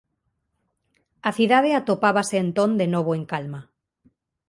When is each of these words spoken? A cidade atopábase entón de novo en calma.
A 1.29 1.31
cidade 1.37 1.71
atopábase 1.79 2.35
entón 2.45 2.69
de 2.79 2.87
novo 2.93 3.11
en 3.19 3.23
calma. 3.31 3.61